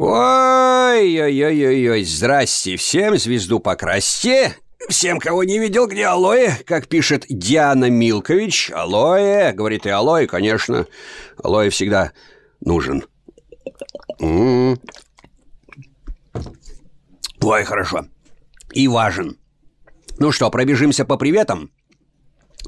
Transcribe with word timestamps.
Ой-ой-ой-ой, 0.00 2.04
здрасте 2.04 2.76
всем, 2.76 3.18
звезду 3.18 3.58
покрасьте. 3.58 4.54
Всем, 4.88 5.18
кого 5.18 5.42
не 5.42 5.58
видел, 5.58 5.88
где 5.88 6.06
алоэ, 6.06 6.52
как 6.64 6.86
пишет 6.86 7.24
Диана 7.28 7.90
Милкович. 7.90 8.70
Алоэ, 8.72 9.52
говорит 9.52 9.86
и 9.86 9.90
алоэ, 9.90 10.28
конечно. 10.28 10.86
Алоэ 11.42 11.70
всегда 11.70 12.12
нужен. 12.60 13.06
М 14.20 14.74
-м 14.74 14.76
-м. 14.76 14.78
Ой, 17.42 17.64
хорошо. 17.64 18.06
И 18.72 18.86
важен. 18.86 19.36
Ну 20.20 20.30
что, 20.30 20.48
пробежимся 20.48 21.04
по 21.04 21.16
приветам? 21.16 21.72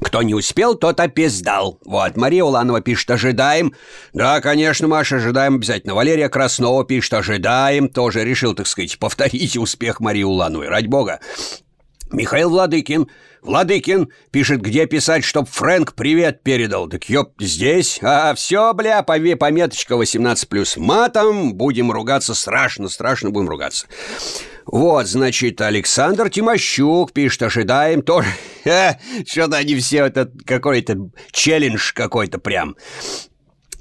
Кто 0.01 0.23
не 0.23 0.33
успел, 0.33 0.75
тот 0.75 0.99
опиздал. 0.99 1.79
Вот, 1.85 2.17
Мария 2.17 2.43
Уланова 2.43 2.81
пишет 2.81 3.11
«Ожидаем». 3.11 3.73
Да, 4.13 4.41
конечно, 4.41 4.87
Маша, 4.87 5.17
ожидаем 5.17 5.55
обязательно. 5.55 5.93
Валерия 5.93 6.27
Краснова 6.27 6.83
пишет 6.83 7.13
«Ожидаем». 7.13 7.87
Тоже 7.87 8.23
решил, 8.25 8.55
так 8.55 8.67
сказать, 8.67 8.97
повторить 8.97 9.57
успех 9.57 9.99
Марии 9.99 10.23
Улановой. 10.23 10.69
Ради 10.69 10.87
бога. 10.87 11.19
Михаил 12.11 12.49
Владыкин. 12.49 13.07
Владыкин 13.41 14.11
пишет, 14.31 14.61
где 14.61 14.85
писать, 14.85 15.23
чтоб 15.23 15.47
Фрэнк 15.49 15.93
привет 15.93 16.43
передал. 16.43 16.87
Так 16.87 17.05
ёп, 17.09 17.33
здесь. 17.39 17.99
А, 18.01 18.33
все, 18.35 18.73
бля, 18.73 19.01
пове 19.03 19.35
пометочка 19.35 19.95
18 19.95 20.49
плюс 20.49 20.77
матом. 20.77 21.53
Будем 21.53 21.91
ругаться 21.91 22.33
страшно, 22.33 22.89
страшно 22.89 23.29
будем 23.29 23.49
ругаться. 23.49 23.87
Вот, 24.65 25.07
значит, 25.07 25.61
Александр 25.61 26.29
Тимощук 26.29 27.13
пишет, 27.13 27.43
ожидаем 27.43 28.01
тоже. 28.01 28.27
Что-то 28.63 29.57
они 29.57 29.75
все, 29.75 30.05
это 30.05 30.31
какой-то 30.45 31.09
челлендж 31.31 31.93
какой-то 31.93 32.37
прям. 32.37 32.75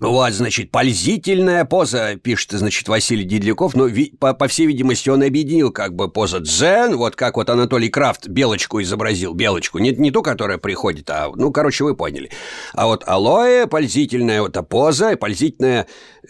Вот, 0.01 0.33
значит, 0.33 0.71
пользительная 0.71 1.67
поза, 1.67 2.17
пишет, 2.17 2.53
значит, 2.53 2.89
Василий 2.89 3.25
Дедляков, 3.25 3.75
но, 3.75 3.85
ви, 3.85 4.15
по, 4.19 4.33
по 4.33 4.49
всей 4.49 4.67
видимости, 4.67 5.11
он 5.11 5.23
объединил 5.23 5.71
как 5.73 5.95
бы 5.95 6.11
поза 6.11 6.41
дзен, 6.41 6.97
вот 6.97 7.17
как 7.17 7.37
вот 7.37 7.51
Анатолий 7.51 7.91
Крафт 7.91 8.27
белочку 8.27 8.81
изобразил, 8.81 9.35
белочку, 9.35 9.79
не, 9.79 9.91
не 9.91 10.11
ту, 10.11 10.23
которая 10.23 10.57
приходит, 10.57 11.11
а, 11.11 11.31
ну, 11.35 11.53
короче, 11.53 11.85
вы 11.85 11.95
поняли. 11.95 12.31
А 12.73 12.87
вот 12.87 13.05
алоэ, 13.07 13.67
пользительная 13.67 14.41
вот 14.41 14.53
эта 14.53 14.63
поза, 14.63 15.19
пользительная, 15.19 15.87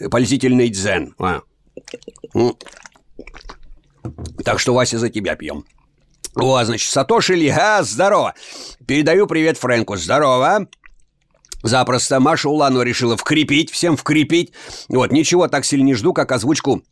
пользительный 0.09 0.67
дзен. 0.67 1.15
А. 1.17 1.39
Так 4.43 4.59
что, 4.59 4.73
Вася, 4.73 4.99
за 4.99 5.09
тебя 5.09 5.37
пьем. 5.37 5.63
О, 6.35 6.63
значит, 6.63 6.89
Сатоши 6.89 7.35
Ли, 7.35 7.49
а, 7.49 7.83
здорово. 7.83 8.33
Передаю 8.87 9.27
привет 9.27 9.57
Фрэнку, 9.57 9.97
здорово. 9.97 10.67
Запросто 11.63 12.19
Маша 12.19 12.49
Улану 12.49 12.81
решила 12.81 13.17
вкрепить, 13.17 13.71
всем 13.71 13.97
вкрепить. 13.97 14.53
Вот, 14.87 15.11
ничего 15.11 15.47
так 15.47 15.65
сильно 15.65 15.85
не 15.85 15.93
жду, 15.93 16.13
как 16.13 16.31
озвучку 16.31 16.83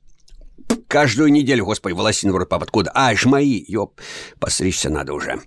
каждую 0.88 1.32
неделю. 1.32 1.66
Господи, 1.66 1.94
волосин 1.94 2.32
в 2.32 2.36
рот, 2.36 2.50
пап, 2.50 2.64
откуда? 2.64 2.92
А, 2.94 3.16
ж 3.16 3.26
мои, 3.26 3.64
ёп, 3.68 4.00
постричься 4.40 4.90
надо 4.90 5.14
уже. 5.14 5.40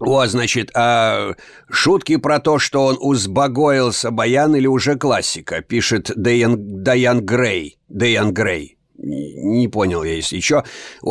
Вот, 0.00 0.28
значит, 0.28 0.72
а 0.74 1.34
шутки 1.70 2.16
про 2.16 2.40
то, 2.40 2.58
что 2.58 2.86
он 2.86 2.98
узбагоился, 3.00 4.10
баян 4.10 4.56
или 4.56 4.66
уже 4.66 4.96
классика, 4.96 5.62
пишет 5.62 6.10
Дайан, 6.16 6.82
Дайан 6.82 7.24
Грей. 7.24 7.78
Дайан 7.88 8.34
Грей. 8.34 8.76
Не 9.02 9.66
понял 9.68 10.04
я, 10.04 10.14
если 10.14 10.40
что. 10.40 10.64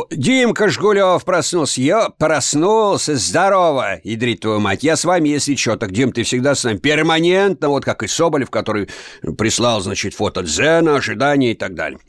Димка 0.09 0.70
Жгулев 0.70 1.23
проснулся. 1.25 1.81
Я 1.81 2.09
проснулся. 2.09 3.16
Здорово, 3.16 4.00
ядрит 4.03 4.39
твою 4.39 4.59
мать. 4.59 4.84
Я 4.84 4.95
с 4.95 5.03
вами, 5.03 5.30
если 5.30 5.56
что. 5.56 5.75
Так, 5.75 5.92
Дим, 5.92 6.14
ты 6.14 6.23
всегда 6.23 6.56
с 6.56 6.64
нами 6.64 6.78
перманентно, 6.78 7.69
вот 7.69 7.84
как 7.84 8.03
и 8.03 8.08
Соболев, 8.08 8.50
который 8.50 8.89
прислал, 9.38 9.81
значит, 9.81 10.14
фото 10.14 10.42
Дзена, 10.44 10.95
ожидания 10.95 11.52
и 11.52 11.56
так 11.56 11.75
далее. 11.75 12.00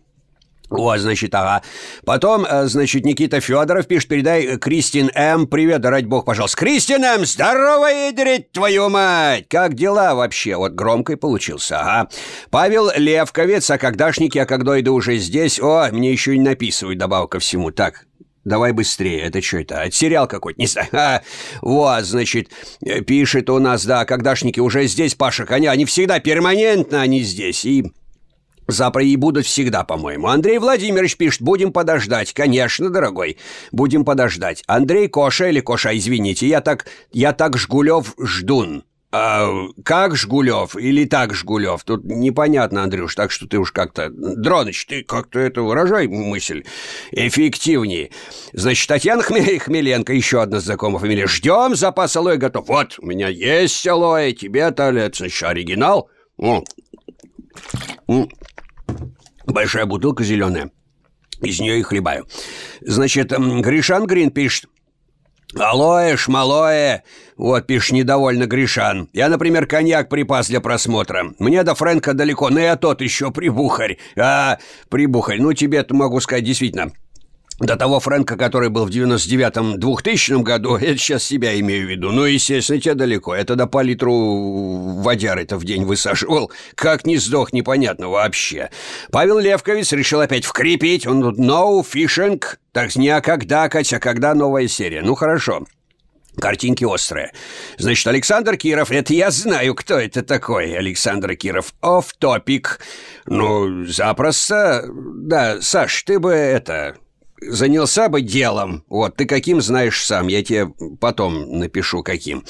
Вот, 0.72 1.00
значит, 1.00 1.34
ага. 1.34 1.62
Потом, 2.06 2.46
э, 2.48 2.64
значит, 2.66 3.04
Никита 3.04 3.40
Федоров 3.40 3.86
пишет, 3.86 4.08
передай 4.08 4.56
Кристин 4.56 5.10
М. 5.14 5.46
Привет, 5.46 5.82
да 5.82 5.90
ради 5.90 6.06
бог, 6.06 6.24
пожалуйста. 6.24 6.56
Кристин 6.56 7.04
М. 7.04 7.26
Здорово, 7.26 7.86
ядрить 7.86 8.52
твою 8.52 8.88
мать! 8.88 9.46
Как 9.48 9.74
дела 9.74 10.14
вообще? 10.14 10.56
Вот 10.56 10.72
громкой 10.72 11.18
получился, 11.18 11.80
ага. 11.80 12.08
Павел 12.50 12.90
Левковец, 12.96 13.70
а 13.70 13.76
когдашники, 13.76 14.38
а 14.38 14.46
когда 14.46 14.80
иду 14.80 14.94
уже 14.94 15.18
здесь? 15.18 15.60
О, 15.60 15.88
мне 15.92 16.10
еще 16.10 16.36
не 16.38 16.42
написывают 16.42 16.98
добавка 16.98 17.38
всему. 17.38 17.70
Так, 17.70 18.06
Давай 18.44 18.72
быстрее, 18.72 19.20
это 19.20 19.40
что 19.40 19.58
это? 19.58 19.76
Это 19.76 19.94
сериал 19.94 20.26
какой-то, 20.26 20.60
не 20.60 20.66
знаю. 20.66 20.88
А, 20.92 21.22
вот, 21.60 22.04
значит, 22.04 22.48
пишет 23.06 23.48
у 23.50 23.58
нас, 23.60 23.84
да, 23.84 24.04
когдашники 24.04 24.58
уже 24.58 24.86
здесь, 24.86 25.14
Паша 25.14 25.46
Коня, 25.46 25.70
они 25.70 25.84
всегда 25.84 26.18
перманентно, 26.18 27.00
они 27.00 27.22
здесь. 27.22 27.64
И 27.64 27.84
Завтра 28.68 29.04
и 29.04 29.16
будут 29.16 29.46
всегда, 29.46 29.84
по-моему. 29.84 30.28
Андрей 30.28 30.58
Владимирович 30.58 31.16
пишет, 31.16 31.42
будем 31.42 31.72
подождать. 31.72 32.32
Конечно, 32.32 32.90
дорогой, 32.90 33.38
будем 33.72 34.04
подождать. 34.04 34.62
Андрей 34.66 35.08
Коша 35.08 35.48
или 35.48 35.60
Коша, 35.60 35.96
извините, 35.96 36.46
я 36.46 36.60
так, 36.60 36.86
я 37.12 37.32
так 37.32 37.58
Жгулев 37.58 38.14
ждун. 38.18 38.84
А, 39.14 39.46
как 39.84 40.16
Жгулев 40.16 40.74
или 40.74 41.04
так 41.04 41.34
Жгулев? 41.34 41.84
Тут 41.84 42.04
непонятно, 42.04 42.82
Андрюш, 42.82 43.14
так 43.14 43.30
что 43.30 43.46
ты 43.46 43.58
уж 43.58 43.70
как-то... 43.70 44.08
Дроныч, 44.10 44.86
ты 44.86 45.02
как-то 45.02 45.38
это 45.38 45.60
выражай 45.60 46.06
мысль 46.08 46.64
эффективнее. 47.10 48.10
Значит, 48.54 48.88
Татьяна 48.88 49.22
Хмель... 49.22 49.58
Хмеленко, 49.58 50.14
еще 50.14 50.40
одна 50.40 50.60
знакомая 50.60 50.98
фамилия. 50.98 51.26
Ждем, 51.26 51.74
запас 51.74 52.16
алоэ 52.16 52.38
готов. 52.38 52.66
Вот, 52.68 52.94
у 53.00 53.06
меня 53.06 53.28
есть 53.28 53.86
алоэ, 53.86 54.32
тебе-то, 54.32 54.90
значит, 54.90 55.42
оригинал. 55.42 56.08
О. 56.38 56.64
Большая 59.52 59.84
бутылка 59.84 60.24
зеленая. 60.24 60.70
Из 61.42 61.60
нее 61.60 61.78
и 61.78 61.82
хлебаю. 61.82 62.26
Значит, 62.80 63.32
Гришан 63.32 64.06
Грин 64.06 64.30
пишет. 64.30 64.66
«Алоэ, 65.54 66.16
шмалоэ!» 66.16 67.02
Вот, 67.36 67.66
пишет 67.66 67.92
недовольно 67.92 68.46
Гришан. 68.46 69.10
«Я, 69.12 69.28
например, 69.28 69.66
коньяк 69.66 70.08
припас 70.08 70.48
для 70.48 70.62
просмотра. 70.62 71.34
Мне 71.38 71.62
до 71.62 71.74
Фрэнка 71.74 72.14
далеко, 72.14 72.48
но 72.48 72.60
я 72.60 72.76
тот 72.76 73.02
еще 73.02 73.30
прибухарь. 73.30 73.98
А, 74.16 74.58
прибухарь, 74.88 75.42
ну 75.42 75.52
тебе-то 75.52 75.94
могу 75.94 76.20
сказать 76.20 76.44
действительно. 76.44 76.92
До 77.58 77.76
того 77.76 78.00
Фрэнка, 78.00 78.36
который 78.36 78.70
был 78.70 78.86
в 78.86 78.90
99-м 78.90 79.78
2000 79.78 80.42
году, 80.42 80.76
это 80.80 80.96
сейчас 80.96 81.24
себя 81.24 81.58
имею 81.60 81.86
в 81.86 81.90
виду. 81.90 82.10
Ну, 82.10 82.24
естественно, 82.24 82.80
тебе 82.80 82.94
далеко. 82.94 83.34
Это 83.34 83.54
до 83.54 83.66
по 83.66 83.82
литру 83.82 85.00
водяры-то 85.02 85.56
в 85.56 85.64
день 85.64 85.84
высаживал. 85.84 86.50
Как 86.74 87.06
не 87.06 87.18
сдох, 87.18 87.52
непонятно 87.52 88.08
вообще. 88.08 88.70
Павел 89.10 89.38
Левкович 89.38 89.92
решил 89.92 90.20
опять 90.20 90.44
вкрепить. 90.44 91.06
Он 91.06 91.22
тут 91.22 91.38
«no 91.38 91.82
fishing». 91.82 92.42
Так 92.72 92.96
не 92.96 93.10
а 93.10 93.20
когда, 93.20 93.68
Катя, 93.68 93.96
а 93.96 94.00
когда 94.00 94.34
новая 94.34 94.66
серия. 94.66 95.02
Ну, 95.02 95.14
хорошо. 95.14 95.66
Картинки 96.40 96.84
острые. 96.84 97.32
Значит, 97.76 98.06
Александр 98.06 98.56
Киров, 98.56 98.90
это 98.90 99.12
я 99.12 99.30
знаю, 99.30 99.74
кто 99.74 99.98
это 99.98 100.22
такой, 100.22 100.74
Александр 100.74 101.36
Киров. 101.36 101.74
Оф 101.82 102.14
топик. 102.18 102.80
Ну, 103.26 103.84
запросто. 103.84 104.88
Да, 104.90 105.60
Саш, 105.60 106.02
ты 106.04 106.18
бы 106.18 106.32
это 106.32 106.96
занялся 107.48 108.08
бы 108.08 108.20
делом. 108.20 108.84
Вот, 108.88 109.16
ты 109.16 109.26
каким 109.26 109.60
знаешь 109.60 110.04
сам, 110.04 110.28
я 110.28 110.42
тебе 110.42 110.68
потом 111.00 111.58
напишу 111.58 112.02
каким. 112.02 112.44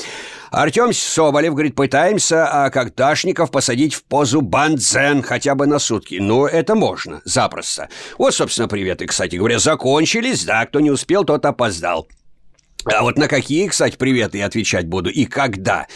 Артем 0.51 0.93
Соболев 0.93 1.55
говорит, 1.55 1.75
пытаемся 1.75 2.47
а 2.47 2.71
как 2.71 2.95
Дашников 2.95 3.51
посадить 3.51 3.95
в 3.95 4.05
позу 4.05 4.43
бандзен 4.43 5.23
хотя 5.23 5.55
бы 5.55 5.67
на 5.67 5.79
сутки. 5.79 6.17
Ну, 6.21 6.47
это 6.47 6.75
можно, 6.75 7.23
запросто. 7.25 7.89
Вот, 8.19 8.35
собственно, 8.35 8.69
приветы, 8.69 9.07
кстати 9.07 9.37
говоря, 9.37 9.59
закончились. 9.59 10.45
Да, 10.45 10.67
кто 10.67 10.81
не 10.81 10.91
успел, 10.91 11.25
тот 11.25 11.45
опоздал. 11.47 12.07
А 12.85 13.03
вот 13.03 13.17
на 13.17 13.29
какие, 13.29 13.69
кстати, 13.69 13.97
приветы 13.97 14.39
я 14.39 14.47
отвечать 14.47 14.87
буду 14.87 15.11
и 15.11 15.25
когда? 15.25 15.87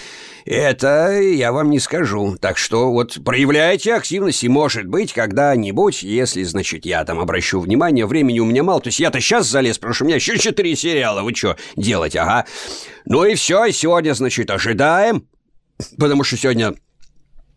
Это 0.45 1.21
я 1.21 1.51
вам 1.51 1.71
не 1.71 1.81
скажу. 1.81 2.37
Так 2.41 2.57
что 2.57 2.93
вот 2.93 3.19
проявляйте 3.25 3.95
активность, 3.95 4.45
и 4.45 4.49
может 4.49 4.87
быть, 4.87 5.13
когда-нибудь, 5.13 6.05
если, 6.05 6.45
значит, 6.45 6.87
я 6.87 7.05
там 7.05 7.19
обращу 7.19 7.59
внимание, 7.59 8.07
времени 8.07 8.39
у 8.39 8.45
меня 8.45 8.63
мало, 8.63 8.81
то 8.81 8.89
есть 8.89 9.01
я-то 9.01 9.21
сейчас 9.21 9.49
залез, 9.49 9.79
потому 9.79 9.95
что 9.95 10.05
у 10.05 10.07
меня 10.07 10.17
еще 10.17 10.39
четыре 10.39 10.77
сериала, 10.77 11.23
вы 11.23 11.35
что 11.35 11.57
делать, 11.75 12.15
ага. 12.15 12.47
Ну 13.05 13.25
и 13.25 13.35
все, 13.35 13.71
сегодня, 13.73 14.15
значит, 14.15 14.49
ожидаем, 14.53 15.27
потому 15.99 16.23
что 16.23 16.37
сегодня 16.37 16.75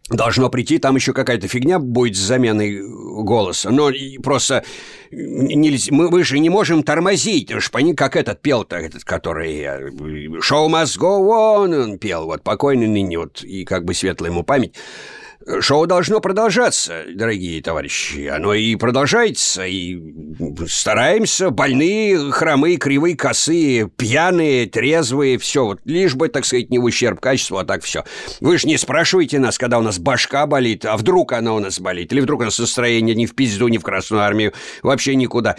Должно 0.10 0.50
прийти, 0.50 0.80
там 0.80 0.96
еще 0.96 1.14
какая-то 1.14 1.48
фигня 1.48 1.78
будет 1.78 2.16
с 2.16 2.20
заменой 2.20 2.82
голоса. 2.82 3.70
Но 3.70 3.92
просто 4.24 4.64
нельзя, 5.12 5.94
мы, 5.94 6.10
мы 6.10 6.24
же 6.24 6.40
не 6.40 6.50
можем 6.50 6.84
тормозить. 6.84 7.54
Уж 7.54 7.70
пони, 7.70 7.94
как 7.94 8.16
этот 8.16 8.42
пел-то, 8.42 8.78
этот, 8.78 9.04
который 9.04 9.62
«Show 9.62 10.68
must 10.68 10.98
go 10.98 11.30
on» 11.30 11.84
он 11.84 12.00
пел, 12.00 12.26
вот, 12.26 12.42
покойный 12.42 12.88
ныне, 12.88 13.20
вот, 13.20 13.44
и 13.44 13.66
как 13.66 13.86
бы 13.86 13.94
светлая 13.94 14.32
ему 14.32 14.44
память. 14.44 14.76
Шоу 15.62 15.88
должно 15.88 16.20
продолжаться, 16.20 17.06
дорогие 17.14 17.62
товарищи. 17.62 18.28
Оно 18.28 18.54
и 18.54 18.76
продолжается, 18.76 19.66
и 19.66 19.98
стараемся. 20.68 21.50
Больные, 21.50 22.32
хромые, 22.32 22.76
кривые, 22.76 23.16
косые, 23.16 23.90
пьяные, 23.90 24.68
трезвые, 24.68 25.38
все. 25.38 25.64
Вот 25.64 25.80
лишь 25.86 26.16
бы, 26.16 26.28
так 26.28 26.44
сказать, 26.44 26.70
не 26.70 26.78
в 26.78 26.84
ущерб 26.84 27.22
качеству, 27.22 27.58
а 27.58 27.64
так 27.64 27.84
все. 27.84 28.04
Вы 28.42 28.58
же 28.58 28.68
не 28.68 28.78
спрашиваете 28.78 29.40
нас, 29.40 29.58
когда 29.58 29.80
у 29.80 29.82
нас 29.82 29.98
башка 29.98 30.46
болит, 30.46 30.84
а 30.84 30.98
вдруг 30.98 31.32
она 31.32 31.54
у 31.54 31.60
нас 31.60 31.80
болит, 31.80 32.12
или 32.12 32.20
вдруг 32.20 32.42
у 32.42 32.44
нас 32.44 32.60
настроение 32.60 33.16
ни 33.16 33.26
в 33.26 33.34
пизду, 33.34 33.70
ни 33.70 33.78
в 33.78 33.84
Красную 33.84 34.24
Армию, 34.24 34.54
вообще 34.84 35.16
никуда 35.16 35.56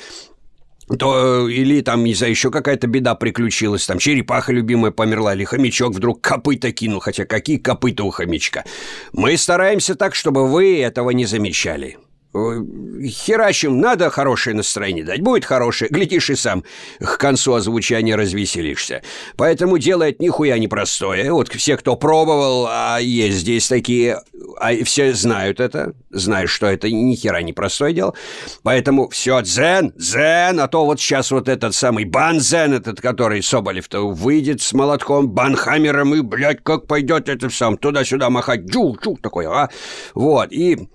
то 0.98 1.48
или 1.48 1.81
там, 1.81 2.04
не 2.04 2.14
знаю, 2.14 2.32
еще 2.32 2.50
какая-то 2.50 2.87
беда 2.87 3.14
приключилась, 3.14 3.87
там 3.87 3.98
черепаха 3.98 4.52
любимая 4.52 4.90
померла, 4.90 5.34
или 5.34 5.44
хомячок 5.44 5.94
вдруг 5.94 6.20
копыта 6.20 6.72
кинул, 6.72 7.00
хотя 7.00 7.25
какие 7.25 7.58
копыта 7.58 8.04
у 8.04 8.10
хомячка. 8.10 8.64
Мы 9.12 9.37
стараемся 9.37 9.94
так, 9.94 10.14
чтобы 10.14 10.48
вы 10.48 10.81
этого 10.81 11.10
не 11.10 11.26
замечали. 11.26 11.98
Херачим, 12.32 13.81
надо 13.81 14.09
хорошее 14.09 14.55
настроение 14.55 15.05
дать. 15.05 15.21
Будет 15.21 15.44
хорошее, 15.44 15.91
глядишь 15.91 16.31
и 16.31 16.37
сам 16.37 16.62
к 17.00 17.19
концу 17.19 17.55
озвучания 17.55 18.17
развеселишься. 18.17 19.03
Поэтому 19.37 19.79
делает 19.79 20.21
нихуя 20.21 20.56
непростое. 20.59 21.32
Вот 21.32 21.49
все, 21.49 21.77
кто 21.77 21.97
пробовал, 21.97 22.69
а 22.71 22.99
есть 22.99 23.38
здесь 23.38 23.67
такие, 23.67 24.21
а 24.59 24.73
все 24.85 25.12
знают 25.12 25.59
это, 25.59 25.94
знают, 26.11 26.50
что 26.50 26.67
это 26.67 26.88
ни 26.88 27.17
хера 27.17 27.43
не 27.43 27.53
простое 27.53 27.93
дело. 27.93 28.15
Поэтому 28.62 29.09
все, 29.09 29.41
дзен, 29.41 29.93
дзен, 29.97 30.61
а 30.61 30.69
то 30.69 30.85
вот 30.87 31.00
сейчас 31.00 31.32
вот 31.32 31.49
этот 31.49 31.75
самый 31.75 32.05
банзен, 32.05 32.75
этот, 32.75 33.00
который 33.00 33.43
Соболев-то 33.43 34.09
выйдет 34.09 34.62
с 34.62 34.73
молотком, 34.73 35.29
банхаммером 35.29 36.15
и, 36.15 36.21
блядь, 36.21 36.62
как 36.62 36.87
пойдет 36.87 37.29
это 37.29 37.50
сам 37.50 37.77
туда-сюда 37.77 38.31
махать, 38.31 38.67
джук-джук 38.71 39.21
такой, 39.21 39.47
а? 39.47 39.69
Вот, 40.15 40.53
и 40.53 40.88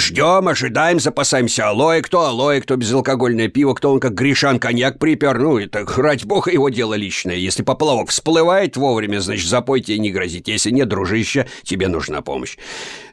Ждем, 0.00 0.48
ожидаем, 0.48 1.00
запасаемся 1.00 1.68
алоэ. 1.68 2.02
Кто 2.02 2.22
алоэ, 2.26 2.60
кто 2.60 2.76
безалкогольное 2.76 3.48
пиво, 3.48 3.74
кто 3.74 3.92
он 3.92 4.00
как 4.00 4.14
Гришан 4.14 4.58
коньяк 4.58 4.98
припер. 4.98 5.38
Ну, 5.38 5.58
это, 5.58 5.84
ради 5.96 6.24
бога, 6.24 6.50
его 6.50 6.68
дело 6.68 6.94
личное. 6.94 7.34
Если 7.34 7.62
поплавок 7.62 8.10
всплывает 8.10 8.76
вовремя, 8.76 9.20
значит, 9.20 9.48
запойте 9.48 9.94
и 9.94 9.98
не 9.98 10.10
грозите. 10.10 10.52
Если 10.52 10.70
нет, 10.70 10.88
дружище, 10.88 11.46
тебе 11.62 11.88
нужна 11.88 12.22
помощь. 12.22 12.56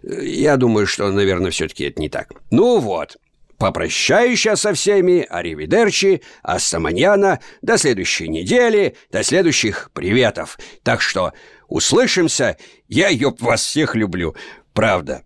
Я 0.04 0.58
думаю, 0.58 0.88
что, 0.88 1.12
наверное, 1.12 1.52
все-таки 1.52 1.86
это 1.86 2.00
не 2.00 2.10
так. 2.10 2.30
Ну 2.52 2.80
вот, 2.80 3.18
Попрощаюсь 3.58 4.46
со 4.56 4.74
всеми, 4.74 5.26
аривидерчи, 5.30 6.22
астаманьяна, 6.44 7.40
до 7.62 7.78
следующей 7.78 8.28
недели, 8.28 8.96
до 9.12 9.24
следующих 9.24 9.92
приветов. 9.94 10.60
Так 10.84 11.02
что 11.02 11.32
услышимся, 11.68 12.58
я, 12.90 13.08
ёб, 13.08 13.42
вас 13.42 13.64
всех 13.64 13.96
люблю, 13.96 14.36
правда. 14.74 15.25